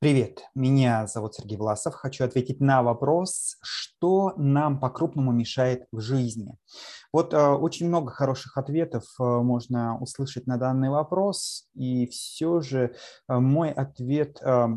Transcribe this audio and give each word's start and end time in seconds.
Привет, 0.00 0.44
меня 0.54 1.08
зовут 1.08 1.34
Сергей 1.34 1.58
Власов. 1.58 1.92
Хочу 1.94 2.22
ответить 2.22 2.60
на 2.60 2.84
вопрос, 2.84 3.56
что 3.62 4.32
нам 4.36 4.78
по-крупному 4.78 5.32
мешает 5.32 5.88
в 5.90 5.98
жизни. 5.98 6.54
Вот 7.12 7.34
э, 7.34 7.48
очень 7.48 7.88
много 7.88 8.12
хороших 8.12 8.56
ответов 8.56 9.02
э, 9.18 9.24
можно 9.24 9.98
услышать 9.98 10.46
на 10.46 10.56
данный 10.56 10.88
вопрос, 10.88 11.66
и 11.74 12.06
все 12.06 12.60
же 12.60 12.94
э, 13.28 13.38
мой 13.40 13.72
ответ 13.72 14.38
э, 14.40 14.68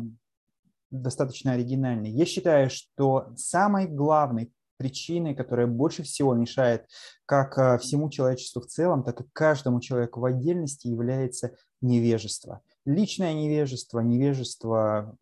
достаточно 0.90 1.52
оригинальный. 1.52 2.10
Я 2.10 2.26
считаю, 2.26 2.68
что 2.68 3.28
самой 3.36 3.86
главной 3.86 4.52
причиной, 4.76 5.36
которая 5.36 5.68
больше 5.68 6.02
всего 6.02 6.34
мешает 6.34 6.88
как 7.26 7.56
э, 7.58 7.78
всему 7.78 8.10
человечеству 8.10 8.60
в 8.60 8.66
целом, 8.66 9.04
так 9.04 9.20
и 9.20 9.24
каждому 9.32 9.80
человеку 9.80 10.18
в 10.18 10.24
отдельности 10.24 10.88
является 10.88 11.54
невежество– 11.80 12.60
личное 12.84 13.34
невежество, 13.34 14.00
невежество 14.00 15.16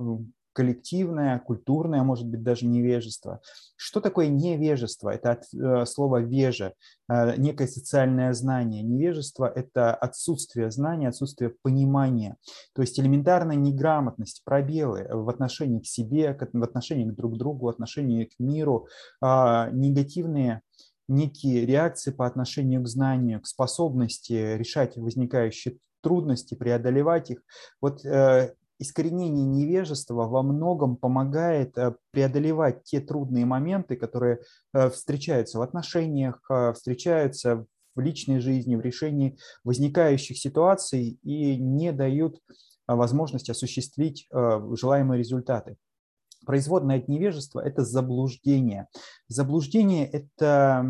коллективное, 0.53 1.39
культурное, 1.39 2.03
может 2.03 2.27
быть, 2.27 2.43
даже 2.43 2.67
невежество. 2.67 3.41
Что 3.77 4.01
такое 4.01 4.29
невежество? 4.29 5.11
Это 5.11 5.33
от 5.33 5.45
э, 5.55 5.87
слова 5.87 6.21
«вежа», 6.21 6.75
э, 7.09 7.37
некое 7.37 7.69
социальное 7.69 8.33
знание. 8.33 8.83
Невежество– 8.83 9.51
это 9.55 9.95
отсутствие 9.95 10.71
знания, 10.71 11.09
отсутствие 11.09 11.55
понимания, 11.63 12.37
то 12.75 12.83
есть 12.83 12.99
элементарная 12.99 13.57
неграмотность, 13.57 14.43
пробелы 14.45 15.07
в 15.11 15.29
отношении 15.29 15.81
к 15.81 15.87
себе, 15.87 16.37
в 16.53 16.63
отношении 16.63 17.09
к 17.09 17.15
друг 17.15 17.39
другу, 17.39 17.67
в 17.67 17.69
отношении 17.71 18.25
к 18.25 18.33
миру, 18.39 18.89
э, 19.23 19.69
негативные 19.73 20.63
некие 21.09 21.67
реакции 21.67 22.11
по 22.11 22.27
отношению 22.27 22.83
к 22.83 22.89
знанию, 22.89 23.41
к 23.41 23.47
способности 23.47 24.57
решать 24.57 24.97
возникающие 24.97 25.79
трудности, 26.01 26.55
преодолевать 26.55 27.31
их. 27.31 27.43
Вот 27.81 28.05
э, 28.05 28.55
искоренение 28.79 29.45
невежества 29.45 30.27
во 30.27 30.43
многом 30.43 30.97
помогает 30.97 31.77
э, 31.79 31.95
преодолевать 32.11 32.85
те 32.85 33.01
трудные 33.01 33.45
моменты, 33.45 33.97
которые 33.97 34.41
э, 34.73 34.91
встречаются 34.91 35.59
в 35.59 35.63
отношениях, 35.63 36.41
встречаются 36.75 37.67
в 37.95 38.01
личной 38.01 38.41
жизни, 38.41 38.77
в 38.77 38.81
решении 38.81 39.39
возникающих 39.65 40.39
ситуаций 40.39 41.19
и 41.23 41.57
не 41.57 41.93
дают 41.93 42.41
возможности 42.87 43.51
осуществить 43.51 44.29
желаемые 44.33 45.19
результаты. 45.19 45.77
Производное 46.47 46.99
от 46.99 47.09
невежества– 47.09 47.61
это 47.65 47.85
заблуждение. 47.85 48.89
Заблуждение– 49.29 50.07
это 50.13 50.85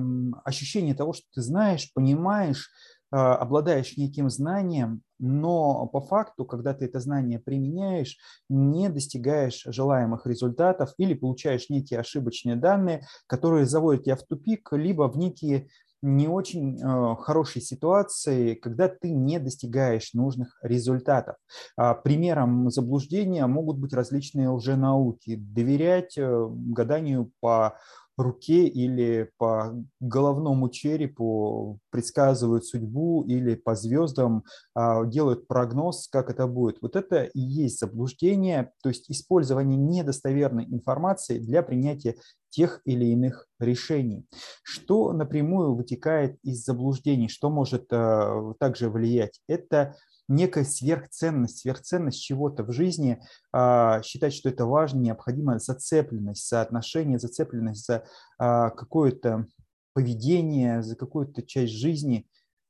ощущение 0.44 0.94
того, 0.94 1.12
что 1.12 1.26
ты 1.34 1.42
знаешь, 1.42 1.92
понимаешь, 1.92 2.70
обладаешь 3.10 3.96
неким 3.96 4.30
знанием, 4.30 5.02
но 5.18 5.86
по 5.86 6.00
факту, 6.00 6.44
когда 6.44 6.74
ты 6.74 6.86
это 6.86 7.00
знание 7.00 7.38
применяешь, 7.38 8.16
не 8.48 8.88
достигаешь 8.88 9.64
желаемых 9.66 10.26
результатов 10.26 10.94
или 10.96 11.14
получаешь 11.14 11.68
некие 11.68 12.00
ошибочные 12.00 12.56
данные, 12.56 13.02
которые 13.26 13.66
заводят 13.66 14.04
тебя 14.04 14.16
в 14.16 14.22
тупик, 14.22 14.68
либо 14.72 15.08
в 15.08 15.18
некие 15.18 15.68
не 16.02 16.28
очень 16.28 16.80
э, 16.80 17.16
хорошей 17.16 17.60
ситуации, 17.60 18.54
когда 18.54 18.88
ты 18.88 19.10
не 19.10 19.38
достигаешь 19.38 20.14
нужных 20.14 20.58
результатов. 20.62 21.36
А, 21.76 21.94
примером 21.94 22.70
заблуждения 22.70 23.46
могут 23.46 23.78
быть 23.78 23.92
различные 23.92 24.48
лженауки. 24.48 25.36
Доверять 25.36 26.16
э, 26.16 26.46
гаданию 26.48 27.30
по 27.40 27.76
руке 28.20 28.66
или 28.66 29.30
по 29.38 29.74
головному 30.00 30.68
черепу 30.68 31.78
предсказывают 31.90 32.64
судьбу 32.64 33.24
или 33.24 33.54
по 33.54 33.74
звездам 33.74 34.44
а, 34.74 35.04
делают 35.04 35.46
прогноз, 35.46 36.08
как 36.08 36.30
это 36.30 36.46
будет. 36.46 36.78
Вот 36.80 36.96
это 36.96 37.24
и 37.24 37.40
есть 37.40 37.80
заблуждение, 37.80 38.72
то 38.82 38.88
есть 38.88 39.10
использование 39.10 39.76
недостоверной 39.76 40.64
информации 40.64 41.38
для 41.38 41.62
принятия 41.62 42.16
тех 42.50 42.80
или 42.84 43.06
иных 43.06 43.46
решений. 43.58 44.26
Что 44.62 45.12
напрямую 45.12 45.74
вытекает 45.74 46.36
из 46.42 46.64
заблуждений, 46.64 47.28
что 47.28 47.50
может 47.50 47.86
а, 47.92 48.54
также 48.58 48.90
влиять? 48.90 49.40
Это 49.48 49.96
некая 50.30 50.64
сверхценность, 50.64 51.58
сверхценность 51.58 52.22
чего-то 52.22 52.62
в 52.64 52.72
жизни, 52.72 53.20
а, 53.52 54.00
считать, 54.02 54.32
что 54.32 54.48
это 54.48 54.64
важно, 54.64 55.00
необходима 55.00 55.58
зацепленность, 55.58 56.46
соотношение, 56.46 57.18
зацепленность 57.18 57.84
за 57.84 58.04
а, 58.38 58.70
какое-то 58.70 59.46
поведение, 59.92 60.82
за 60.82 60.96
какую-то 60.96 61.42
часть 61.42 61.72
жизни. 61.72 62.26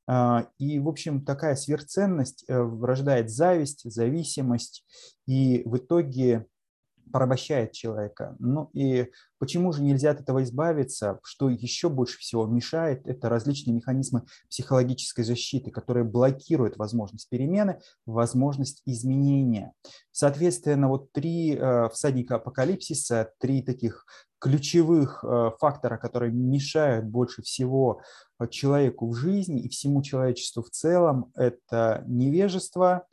А, 0.09 0.49
и, 0.59 0.81
в 0.81 0.89
общем, 0.89 1.25
такая 1.25 1.55
сверхценность 1.55 2.45
э, 2.49 2.55
рождает 2.59 3.31
зависть, 3.31 3.83
зависимость, 3.85 4.85
и 5.27 5.63
в 5.67 5.77
итоге 5.77 6.47
порабощает 7.11 7.73
человека. 7.73 8.37
Ну 8.39 8.71
и 8.73 9.11
почему 9.39 9.73
же 9.73 9.83
нельзя 9.83 10.11
от 10.13 10.21
этого 10.21 10.43
избавиться? 10.43 11.21
Что 11.23 11.49
еще 11.49 11.89
больше 11.89 12.19
всего 12.19 12.47
мешает, 12.47 13.07
это 13.07 13.29
различные 13.29 13.75
механизмы 13.75 14.23
психологической 14.49 15.25
защиты, 15.25 15.71
которые 15.71 16.05
блокируют 16.05 16.77
возможность 16.77 17.29
перемены, 17.29 17.81
возможность 18.07 18.83
изменения. 18.87 19.73
Соответственно, 20.13 20.89
вот 20.89 21.13
три 21.13 21.57
э, 21.57 21.89
всадника 21.91 22.37
апокалипсиса, 22.37 23.33
три 23.39 23.63
таких 23.63 24.07
ключевых 24.39 25.23
э, 25.23 25.51
фактора, 25.59 25.99
которые 25.99 26.33
мешают 26.33 27.07
больше 27.07 27.43
всего 27.43 28.03
человеку 28.49 29.09
в 29.09 29.15
жизни 29.15 29.63
и 29.63 29.69
всему 29.69 30.03
человечеству 30.03 30.63
в 30.63 30.71
целом, 30.71 31.31
это 31.35 32.05
невежество 32.07 33.07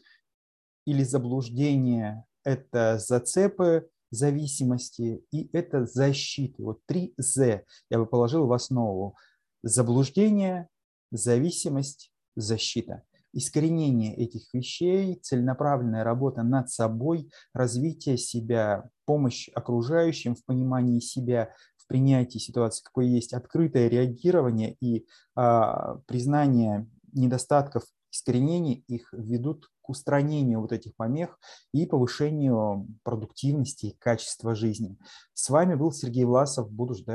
или 0.85 1.03
заблуждение 1.03 2.23
это 2.47 2.97
зацепы 2.97 3.89
зависимости 4.09 5.21
и 5.31 5.49
это 5.51 5.85
защиты. 5.85 6.63
Вот 6.63 6.79
три 6.85 7.13
«З» 7.17 7.65
я 7.89 7.99
бы 7.99 8.05
положил 8.05 8.47
в 8.47 8.53
основу. 8.53 9.17
Заблуждение, 9.63 10.69
зависимость, 11.11 12.13
защита. 12.37 13.03
Искоренение 13.33 14.15
этих 14.15 14.53
вещей, 14.53 15.15
целенаправленная 15.15 16.05
работа 16.05 16.43
над 16.43 16.69
собой, 16.69 17.29
развитие 17.53 18.17
себя, 18.17 18.89
помощь 19.05 19.49
окружающим 19.53 20.35
в 20.35 20.45
понимании 20.45 21.01
себя, 21.01 21.53
в 21.75 21.85
принятии 21.87 22.39
ситуации, 22.39 22.83
какое 22.83 23.07
есть 23.07 23.33
открытое 23.33 23.89
реагирование 23.89 24.77
и 24.79 25.05
а, 25.35 25.95
признание 26.07 26.89
недостатков 27.11 27.83
искоренений 28.12 28.84
их 28.88 29.13
ведут 29.13 29.69
к 29.81 29.90
устранению 29.90 30.62
вот 30.62 30.72
этих 30.72 30.95
помех 30.95 31.40
и 31.73 31.85
повышению 31.85 32.88
продуктивности 33.03 33.88
и 33.88 33.97
качества 33.97 34.56
жизни. 34.56 34.97
С 35.34 35.50
вами 35.50 35.75
был 35.75 35.91
Сергей 35.91 36.25
Власов. 36.25 36.69
Буду 36.69 36.94
ждать 36.95 37.06